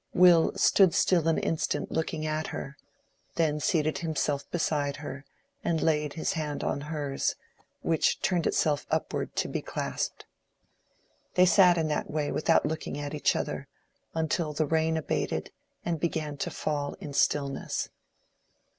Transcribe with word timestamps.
Will 0.15 0.51
stood 0.55 0.95
still 0.95 1.27
an 1.27 1.37
instant 1.37 1.91
looking 1.91 2.25
at 2.25 2.47
her, 2.47 2.75
then 3.35 3.59
seated 3.59 3.99
himself 3.99 4.49
beside 4.49 4.95
her, 4.95 5.25
and 5.63 5.79
laid 5.79 6.13
his 6.13 6.33
hand 6.33 6.63
on 6.63 6.81
hers, 6.81 7.35
which 7.81 8.19
turned 8.21 8.47
itself 8.47 8.87
upward 8.89 9.35
to 9.35 9.47
be 9.47 9.61
clasped. 9.61 10.25
They 11.35 11.45
sat 11.45 11.77
in 11.77 11.87
that 11.89 12.09
way 12.09 12.31
without 12.31 12.65
looking 12.65 12.97
at 12.97 13.13
each 13.13 13.35
other, 13.35 13.67
until 14.15 14.53
the 14.53 14.65
rain 14.65 14.97
abated 14.97 15.51
and 15.85 15.99
began 15.99 16.35
to 16.37 16.49
fall 16.49 16.95
in 16.99 17.13
stillness. 17.13 17.89